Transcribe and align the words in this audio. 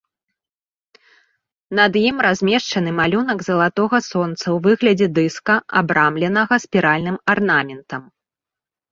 Над 1.79 1.93
ім 2.09 2.15
размешчаны 2.27 2.93
малюнак 2.99 3.39
залатога 3.49 3.97
сонца 4.11 4.39
ў 4.39 4.55
выглядзе 4.67 5.07
дыска, 5.19 5.55
абрамленага 5.83 6.55
спіральным 6.65 7.17
арнаментам. 7.35 8.01